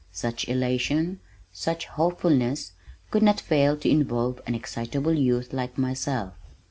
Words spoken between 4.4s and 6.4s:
an excitable youth like myself.